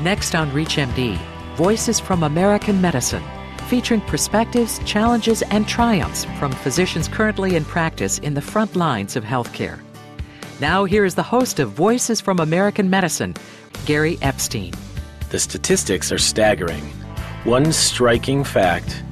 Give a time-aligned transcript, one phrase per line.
[0.00, 1.18] Next on ReachMD,
[1.56, 3.22] Voices from American Medicine,
[3.66, 9.24] featuring perspectives, challenges, and triumphs from physicians currently in practice in the front lines of
[9.24, 9.80] healthcare.
[10.60, 13.34] Now, here is the host of Voices from American Medicine,
[13.86, 14.74] Gary Epstein.
[15.30, 16.84] The statistics are staggering.
[17.44, 19.02] One striking fact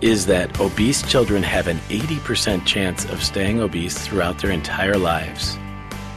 [0.00, 5.58] is that obese children have an 80% chance of staying obese throughout their entire lives.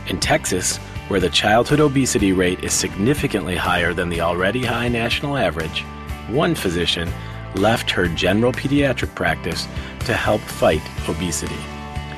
[0.07, 5.37] In Texas, where the childhood obesity rate is significantly higher than the already high national
[5.37, 5.81] average,
[6.29, 7.11] one physician
[7.55, 9.67] left her general pediatric practice
[10.01, 11.59] to help fight obesity.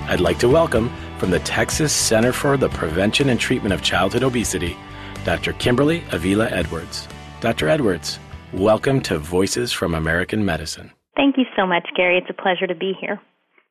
[0.07, 4.23] I'd like to welcome from the Texas Center for the Prevention and Treatment of Childhood
[4.23, 4.77] Obesity,
[5.23, 5.54] Dr.
[5.54, 7.07] Kimberly Avila Edwards.
[7.41, 7.67] Dr.
[7.67, 8.20] Edwards,
[8.54, 10.91] welcome to Voices from American Medicine.
[11.15, 12.17] Thank you so much, Gary.
[12.17, 13.20] It's a pleasure to be here.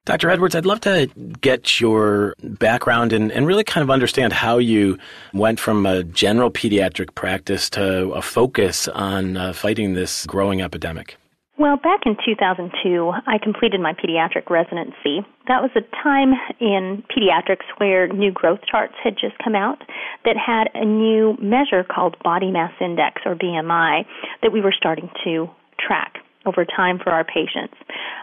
[0.07, 0.29] Dr.
[0.29, 1.07] Edwards, I'd love to
[1.41, 4.99] get your background and, and, really kind of understand how you
[5.33, 11.17] went from a general pediatric practice to a focus on uh, fighting this growing epidemic.
[11.57, 15.25] Well, back in 2002, I completed my pediatric residency.
[15.49, 19.79] That was a time in pediatrics where new growth charts had just come out
[20.27, 24.05] that had a new measure called body mass index, or BMI,
[24.43, 25.49] that we were starting to
[25.81, 27.75] track over time for our patients.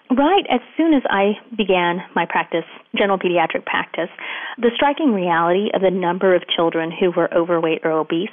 [0.10, 2.66] Right as soon as I began my practice,
[2.98, 4.10] general pediatric practice,
[4.58, 8.30] the striking reality of the number of children who were overweight or obese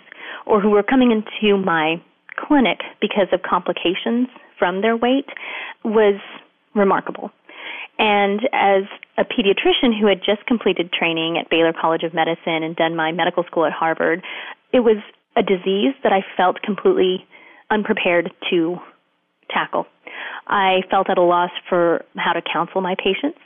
[0.47, 2.03] or who were coming into my
[2.37, 4.29] clinic because of complications
[4.59, 5.27] from their weight
[5.85, 6.21] was
[6.75, 7.31] remarkable.
[7.99, 8.85] And as
[9.17, 13.11] a pediatrician who had just completed training at Baylor College of Medicine and done my
[13.11, 14.23] medical school at Harvard,
[14.73, 14.99] it was
[15.37, 17.27] a disease that I felt completely
[17.71, 18.79] unprepared to
[19.51, 19.87] tackle.
[20.47, 23.39] I felt at a loss for how to counsel my patients,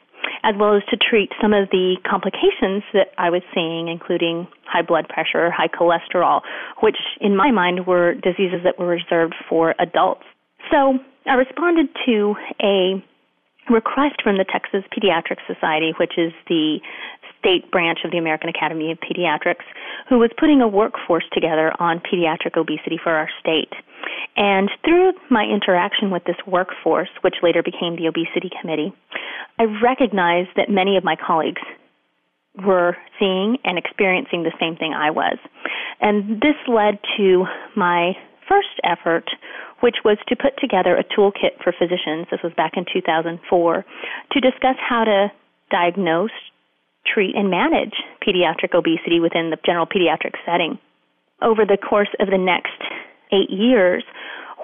[0.45, 4.83] as well as to treat some of the complications that I was seeing, including high
[4.83, 6.43] blood pressure, high cholesterol,
[6.81, 10.25] which in my mind were diseases that were reserved for adults.
[10.71, 13.03] So I responded to a
[13.71, 16.79] request from the Texas Pediatric Society, which is the
[17.39, 19.67] state branch of the American Academy of Pediatrics,
[20.09, 23.73] who was putting a workforce together on pediatric obesity for our state.
[24.37, 28.93] And through my interaction with this workforce, which later became the Obesity Committee,
[29.59, 31.61] I recognized that many of my colleagues
[32.65, 35.39] were seeing and experiencing the same thing I was.
[36.01, 37.45] And this led to
[37.77, 38.13] my
[38.49, 39.25] first effort,
[39.81, 42.27] which was to put together a toolkit for physicians.
[42.31, 43.85] This was back in 2004
[44.33, 45.33] to discuss how to
[45.71, 46.31] diagnose,
[47.07, 47.95] treat, and manage
[48.27, 50.79] pediatric obesity within the general pediatric setting.
[51.41, 52.81] Over the course of the next
[53.33, 54.05] eight years,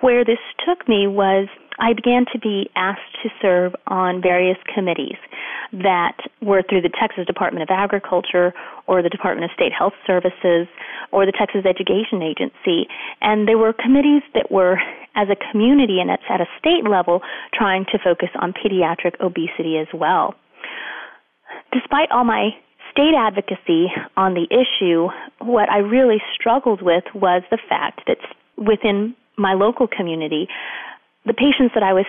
[0.01, 1.49] where this took me was
[1.81, 5.17] I began to be asked to serve on various committees
[5.73, 8.53] that were through the Texas Department of Agriculture
[8.87, 10.67] or the Department of State Health Services
[11.12, 12.89] or the Texas Education Agency.
[13.21, 14.79] And they were committees that were,
[15.15, 17.21] as a community and at a state level,
[17.55, 20.35] trying to focus on pediatric obesity as well.
[21.73, 22.50] Despite all my
[22.91, 23.87] state advocacy
[24.17, 25.09] on the issue,
[25.39, 28.19] what I really struggled with was the fact that
[28.58, 30.48] within my local community,
[31.24, 32.06] the patients that I was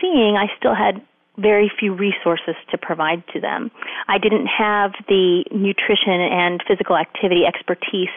[0.00, 1.00] seeing, I still had
[1.38, 3.70] very few resources to provide to them.
[4.08, 8.14] I didn't have the nutrition and physical activity expertise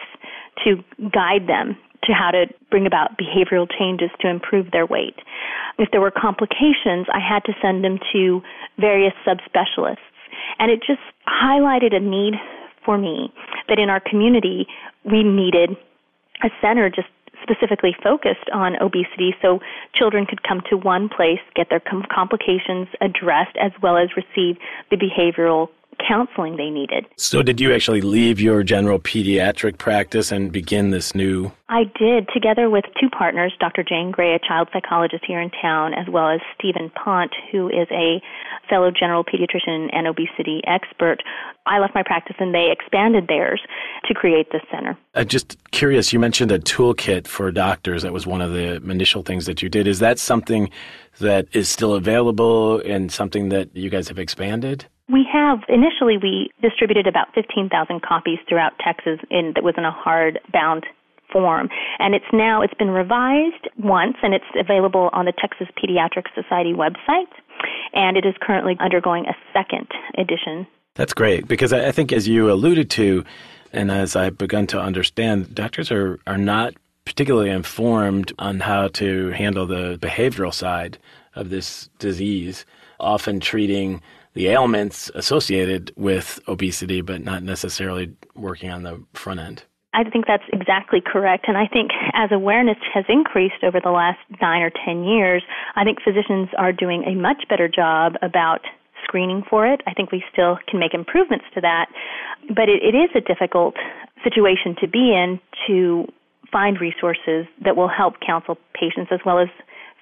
[0.64, 5.16] to guide them to how to bring about behavioral changes to improve their weight.
[5.78, 8.40] If there were complications, I had to send them to
[8.78, 9.98] various subspecialists.
[10.58, 12.34] And it just highlighted a need
[12.84, 13.32] for me
[13.68, 14.66] that in our community
[15.04, 15.76] we needed
[16.42, 17.08] a center just
[17.48, 19.60] specifically focused on obesity so
[19.94, 24.56] children could come to one place, get their com- complications addressed, as well as receive
[24.90, 25.68] the behavioral
[26.06, 27.06] counseling they needed.
[27.16, 31.52] So, did you actually leave your general pediatric practice and begin this new?
[31.68, 33.82] I did, together with two partners, Dr.
[33.82, 37.86] Jane Gray, a child psychologist here in town, as well as Stephen Pont, who is
[37.90, 38.22] a
[38.68, 41.18] fellow general pediatrician and obesity expert.
[41.66, 43.60] I left my practice and they expanded theirs
[44.06, 44.96] to create this center.
[45.14, 48.02] I'm just curious, you mentioned a toolkit for doctors.
[48.02, 49.86] That was one of the initial things that you did.
[49.86, 50.70] Is that something
[51.20, 54.86] that is still available and something that you guys have expanded?
[55.10, 59.90] We have initially we distributed about 15,000 copies throughout Texas in that was in a
[59.90, 60.84] hard bound
[61.32, 61.68] form
[61.98, 66.72] and it's now it's been revised once and it's available on the Texas Pediatric Society
[66.72, 67.30] website
[67.92, 70.66] and it is currently undergoing a second edition.
[70.94, 73.24] That's great because I think as you alluded to
[73.72, 76.74] and as I've begun to understand doctors are are not
[77.04, 80.98] particularly informed on how to handle the behavioral side
[81.34, 82.66] of this disease
[83.00, 84.02] often treating
[84.38, 89.64] the ailments associated with obesity, but not necessarily working on the front end.
[89.92, 91.46] I think that's exactly correct.
[91.48, 95.42] And I think as awareness has increased over the last nine or ten years,
[95.74, 98.60] I think physicians are doing a much better job about
[99.02, 99.80] screening for it.
[99.88, 101.86] I think we still can make improvements to that.
[102.46, 103.74] But it, it is a difficult
[104.22, 106.06] situation to be in to
[106.52, 109.48] find resources that will help counsel patients as well as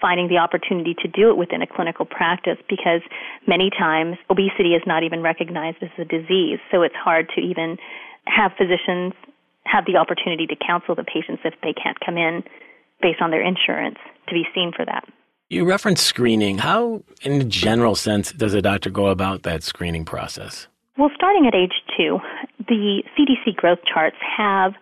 [0.01, 3.01] finding the opportunity to do it within a clinical practice because
[3.47, 6.59] many times obesity is not even recognized as a disease.
[6.71, 7.79] So it's hard to even
[8.27, 9.15] have physicians
[9.65, 12.45] have the opportunity to counsel the patients if they can't come in
[13.03, 13.99] based on their insurance
[14.29, 15.05] to be seen for that.
[15.49, 16.59] You referenced screening.
[16.59, 20.67] How, in a general sense, does a doctor go about that screening process?
[20.99, 22.19] Well, starting at age two,
[22.67, 24.73] the CDC growth charts have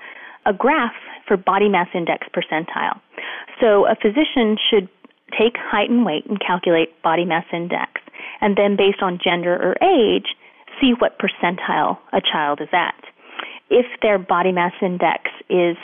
[0.46, 0.94] a graph
[1.26, 3.00] for body mass index percentile.
[3.60, 4.88] So a physician should
[5.38, 8.00] take height and weight and calculate body mass index,
[8.40, 10.36] and then based on gender or age,
[10.80, 12.94] see what percentile a child is at.
[13.70, 15.76] If their body mass index is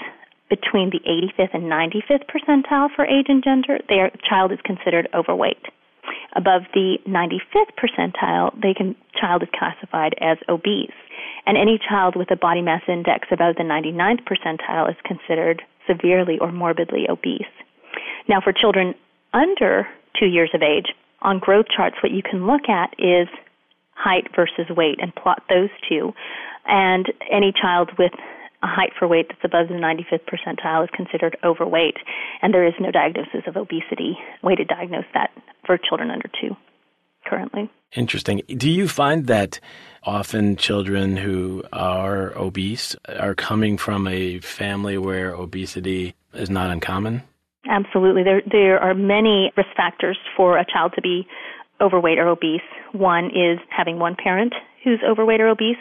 [0.49, 5.64] between the 85th and 95th percentile for age and gender, their child is considered overweight.
[6.35, 10.91] Above the 95th percentile, the child is classified as obese.
[11.47, 16.38] And any child with a body mass index above the 99th percentile is considered severely
[16.38, 17.43] or morbidly obese.
[18.29, 18.94] Now, for children
[19.32, 19.86] under
[20.18, 20.86] two years of age,
[21.22, 23.28] on growth charts, what you can look at is
[23.94, 26.12] height versus weight and plot those two.
[26.66, 28.12] And any child with
[28.62, 31.96] a height for weight that's above the 95th percentile is considered overweight,
[32.42, 35.30] and there is no diagnosis of obesity, way to diagnose that
[35.64, 36.56] for children under two
[37.24, 37.70] currently.
[37.94, 38.42] Interesting.
[38.48, 39.60] Do you find that
[40.04, 47.22] often children who are obese are coming from a family where obesity is not uncommon?
[47.68, 48.22] Absolutely.
[48.22, 51.26] There, there are many risk factors for a child to be
[51.80, 52.60] overweight or obese.
[52.92, 54.52] One is having one parent
[54.84, 55.76] who's overweight or obese,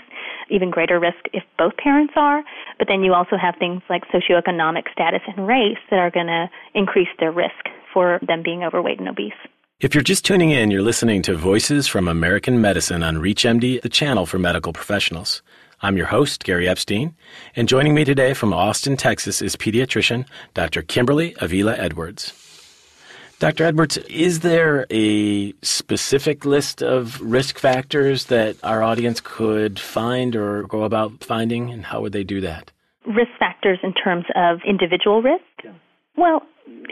[0.49, 2.43] even greater risk if both parents are.
[2.77, 6.49] But then you also have things like socioeconomic status and race that are going to
[6.73, 9.33] increase their risk for them being overweight and obese.
[9.79, 13.87] If you're just tuning in, you're listening to Voices from American Medicine on ReachMD, the
[13.87, 15.41] channel for medical professionals.
[15.81, 17.15] I'm your host, Gary Epstein,
[17.55, 20.81] and joining me today from Austin, Texas is pediatrician Dr.
[20.81, 22.33] Kimberly Avila Edwards.
[23.39, 23.63] Dr.
[23.63, 30.63] Edwards, is there a specific list of risk factors that our audience could find or
[30.63, 32.71] go about finding, and how would they do that?
[33.05, 35.75] Risk factors in terms of individual risk?
[36.17, 36.41] Well,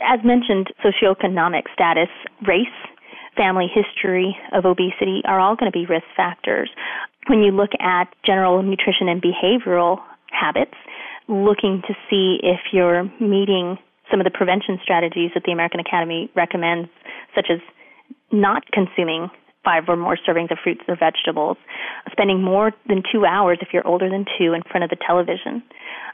[0.08, 2.08] as mentioned, socioeconomic status,
[2.48, 2.68] race,
[3.38, 6.70] family history of obesity are all going to be risk factors.
[7.28, 10.00] When you look at general nutrition and behavioral
[10.32, 10.74] habits,
[11.28, 13.78] looking to see if you're meeting
[14.10, 16.90] some of the prevention strategies that the American Academy recommends,
[17.36, 17.60] such as
[18.32, 19.30] not consuming
[19.64, 21.58] five or more servings of fruits or vegetables,
[22.12, 25.62] spending more than two hours if you're older than two in front of the television,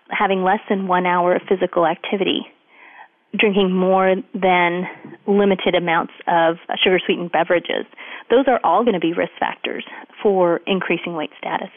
[0.09, 2.41] having less than one hour of physical activity,
[3.37, 4.83] drinking more than
[5.27, 7.85] limited amounts of sugar sweetened beverages.
[8.29, 9.85] Those are all going to be risk factors
[10.21, 11.69] for increasing weight status.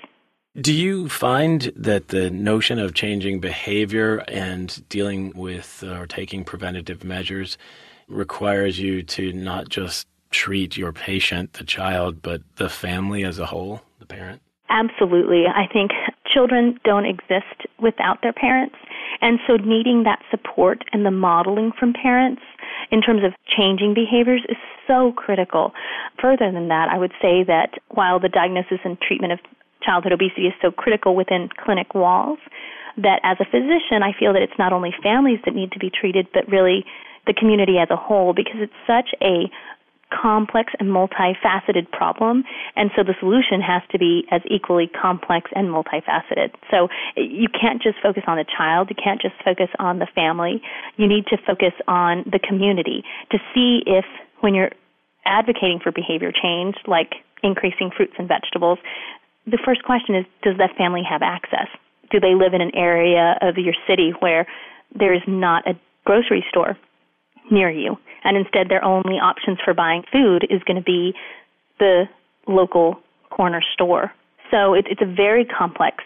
[0.58, 7.04] Do you find that the notion of changing behavior and dealing with or taking preventative
[7.04, 7.58] measures
[8.08, 13.46] requires you to not just treat your patient, the child, but the family as a
[13.46, 14.40] whole, the parent?
[14.70, 15.44] Absolutely.
[15.46, 15.90] I think
[16.32, 18.76] children don't exist without their parents.
[19.20, 22.42] And so needing that support and the modeling from parents
[22.90, 24.56] in terms of changing behaviors is
[24.86, 25.72] so critical.
[26.20, 29.40] Further than that, I would say that while the diagnosis and treatment of
[29.82, 32.38] childhood obesity is so critical within clinic walls,
[32.96, 35.90] that as a physician, I feel that it's not only families that need to be
[35.90, 36.84] treated, but really
[37.26, 39.50] the community as a whole because it's such a
[40.10, 42.44] complex and multifaceted problem,
[42.76, 46.54] and so the solution has to be as equally complex and multifaceted.
[46.70, 50.62] So you can't just focus on the child, you can't just focus on the family.
[50.96, 54.04] You need to focus on the community to see if
[54.40, 54.70] when you're
[55.24, 58.78] advocating for behavior change, like increasing fruits and vegetables,
[59.46, 61.68] the first question is does that family have access?
[62.10, 64.46] Do they live in an area of your city where
[64.94, 66.76] there is not a grocery store
[67.50, 67.96] near you?
[68.26, 71.14] and instead their only options for buying food is going to be
[71.78, 72.04] the
[72.48, 72.96] local
[73.30, 74.12] corner store.
[74.50, 76.04] So it, it's a very complex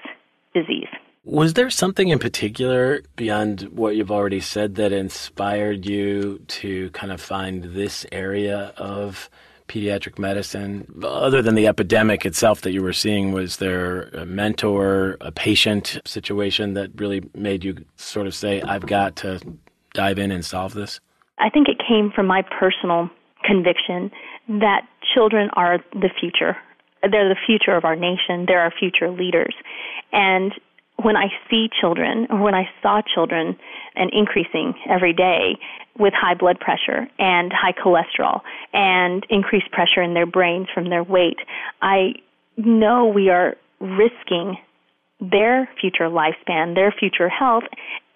[0.54, 0.88] disease.
[1.24, 7.12] Was there something in particular beyond what you've already said that inspired you to kind
[7.12, 9.30] of find this area of
[9.68, 10.86] pediatric medicine?
[11.02, 16.00] Other than the epidemic itself that you were seeing, was there a mentor, a patient
[16.04, 19.40] situation that really made you sort of say, I've got to
[19.94, 21.00] dive in and solve this?
[21.40, 23.10] I think it came from my personal
[23.44, 24.10] conviction
[24.48, 26.56] that children are the future.
[27.02, 28.44] They're the future of our nation.
[28.46, 29.54] They're our future leaders.
[30.12, 30.52] And
[31.02, 33.56] when I see children or when I saw children
[33.96, 35.58] and increasing every day
[35.98, 38.40] with high blood pressure and high cholesterol
[38.74, 41.38] and increased pressure in their brains from their weight,
[41.80, 42.14] I
[42.58, 44.58] know we are risking
[45.20, 47.64] their future lifespan, their future health,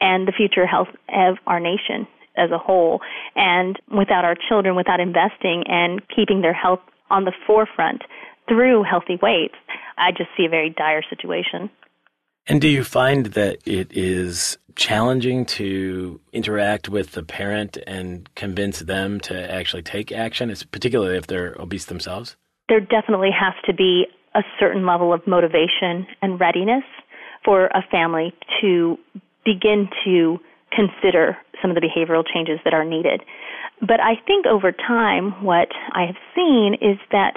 [0.01, 3.01] and the future health of our nation as a whole.
[3.35, 8.03] And without our children, without investing and keeping their health on the forefront
[8.49, 9.55] through healthy weights,
[9.97, 11.71] I just see a very dire situation.
[12.47, 18.81] And do you find that it is challenging to interact with the parent and convince
[18.81, 22.37] them to actually take action, particularly if they're obese themselves?
[22.69, 26.85] There definitely has to be a certain level of motivation and readiness
[27.45, 28.99] for a family to
[29.45, 30.39] begin to
[30.73, 33.23] consider some of the behavioral changes that are needed.
[33.81, 37.35] But I think over time, what I have seen is that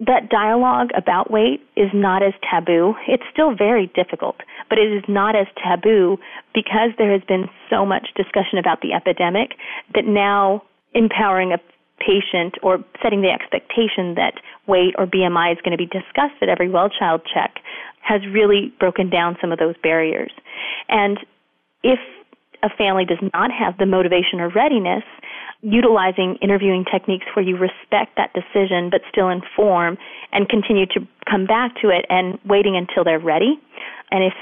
[0.00, 2.94] that dialogue about weight is not as taboo.
[3.06, 4.36] It's still very difficult,
[4.68, 6.16] but it is not as taboo
[6.54, 9.52] because there has been so much discussion about the epidemic
[9.94, 10.62] that now
[10.94, 11.58] empowering a
[12.00, 14.34] patient or setting the expectation that
[14.66, 17.56] weight or BMI is going to be discussed at every well child check
[18.00, 20.32] has really broken down some of those barriers.
[20.88, 21.18] And
[21.84, 22.00] if
[22.62, 25.02] a family does not have the motivation or readiness,
[25.62, 29.96] utilizing interviewing techniques where you respect that decision but still inform
[30.32, 33.60] and continue to come back to it and waiting until they're ready.
[34.10, 34.34] And if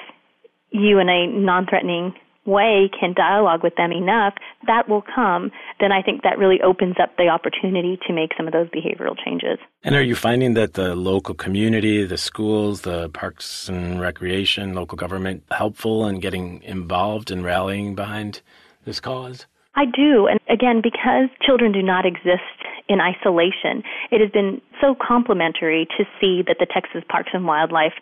[0.71, 2.15] you in a non-threatening
[2.51, 4.35] way can dialogue with them enough,
[4.67, 8.47] that will come, then I think that really opens up the opportunity to make some
[8.47, 9.59] of those behavioral changes.
[9.85, 14.97] And are you finding that the local community, the schools, the parks and recreation, local
[14.97, 18.43] government helpful in getting involved and rallying behind
[18.85, 19.47] this cause?
[19.75, 20.27] I do.
[20.27, 22.60] And again, because children do not exist
[22.91, 27.95] in isolation, it has been so complimentary to see that the Texas Parks and Wildlife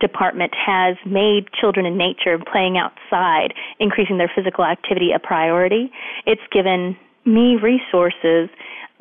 [0.00, 5.92] Department has made children in nature playing outside, increasing their physical activity a priority.
[6.26, 8.50] It's given me resources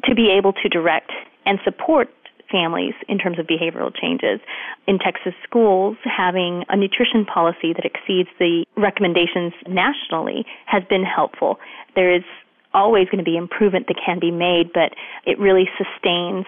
[0.05, 1.11] to be able to direct
[1.47, 2.09] and support
[2.51, 4.39] families in terms of behavioral changes.
[4.85, 11.57] In Texas schools, having a nutrition policy that exceeds the recommendations nationally has been helpful.
[11.95, 12.23] There is
[12.73, 14.93] always going to be improvement that can be made, but
[15.25, 16.45] it really sustains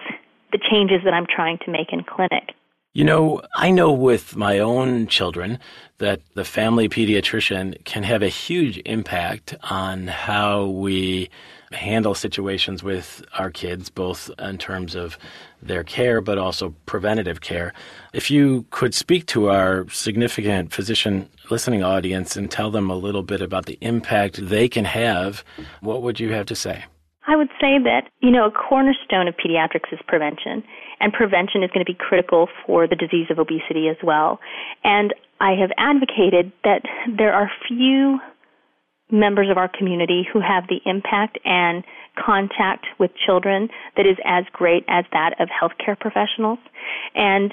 [0.52, 2.54] the changes that I'm trying to make in clinic.
[2.92, 5.58] You know, I know with my own children
[5.98, 11.28] that the family pediatrician can have a huge impact on how we
[11.72, 15.18] handle situations with our kids, both in terms of
[15.62, 17.72] their care, but also preventative care.
[18.12, 23.22] If you could speak to our significant physician listening audience and tell them a little
[23.22, 25.44] bit about the impact they can have,
[25.80, 26.84] what would you have to say?
[27.26, 30.62] I would say that, you know, a cornerstone of pediatrics is prevention,
[31.00, 34.40] and prevention is going to be critical for the disease of obesity as well.
[34.84, 36.82] And I have advocated that
[37.16, 38.20] there are few
[39.10, 41.84] members of our community who have the impact and
[42.18, 46.58] contact with children that is as great as that of healthcare professionals.
[47.14, 47.52] And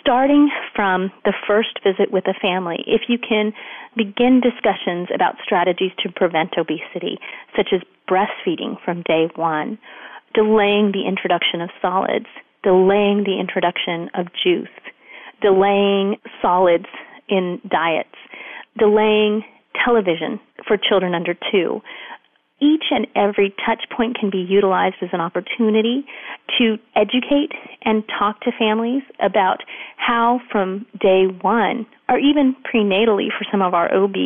[0.00, 3.52] starting from the first visit with a family, if you can
[3.96, 7.18] begin discussions about strategies to prevent obesity,
[7.56, 9.78] such as breastfeeding from day one,
[10.34, 12.26] delaying the introduction of solids,
[12.62, 14.68] delaying the introduction of juice,
[15.40, 16.88] delaying solids
[17.28, 18.16] in diets,
[18.78, 19.42] delaying
[19.84, 21.80] television for children under two,
[22.60, 26.04] each and every touch point can be utilized as an opportunity
[26.58, 27.52] to educate
[27.84, 29.62] and talk to families about
[29.96, 34.16] how from day one, or even prenatally for some of our OB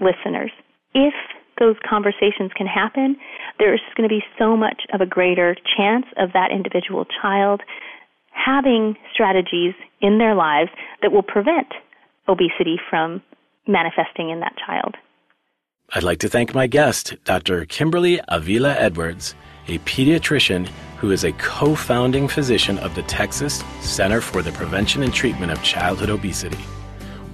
[0.00, 0.52] listeners,
[0.94, 1.14] if
[1.58, 3.16] those conversations can happen,
[3.58, 7.62] there's going to be so much of a greater chance of that individual child
[8.30, 10.70] having strategies in their lives
[11.02, 11.68] that will prevent
[12.28, 13.22] obesity from
[13.66, 14.96] manifesting in that child.
[15.94, 17.64] I'd like to thank my guest, Dr.
[17.66, 19.34] Kimberly Avila Edwards,
[19.68, 20.66] a pediatrician
[20.98, 25.52] who is a co founding physician of the Texas Center for the Prevention and Treatment
[25.52, 26.64] of Childhood Obesity,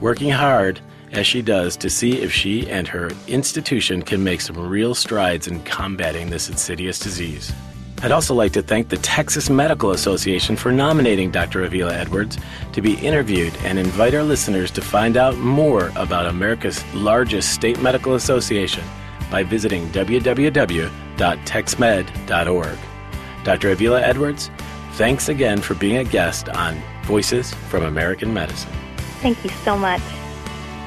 [0.01, 0.81] working hard
[1.13, 5.47] as she does to see if she and her institution can make some real strides
[5.47, 7.53] in combating this insidious disease.
[8.01, 11.65] I'd also like to thank the Texas Medical Association for nominating Dr.
[11.65, 12.39] Avila Edwards
[12.73, 17.83] to be interviewed and invite our listeners to find out more about America's largest state
[17.83, 18.85] medical association
[19.33, 22.79] by visiting www.texmed.org.
[23.45, 23.71] Dr.
[23.71, 24.51] Avila Edwards,
[24.93, 28.71] thanks again for being a guest on Voices from American Medicine.
[29.21, 30.03] Thank you so much.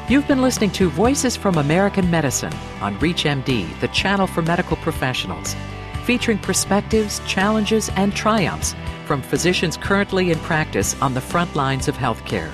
[0.07, 5.57] You've been listening to Voices from American Medicine on ReachMD, the channel for medical professionals
[6.05, 11.95] featuring perspectives, challenges, and triumphs from physicians currently in practice on the front lines of
[11.95, 12.51] healthcare.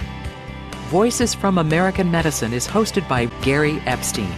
[0.89, 4.32] Voices from American Medicine is hosted by Gary Epstein.